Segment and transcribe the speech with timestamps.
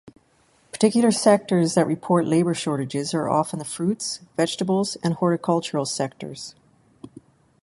[0.71, 6.55] Particular sectors that report labour shortages are often the fruits, vegetables and horticultural sectors.